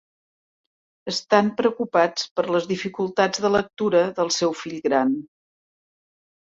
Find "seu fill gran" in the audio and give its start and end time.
4.41-5.19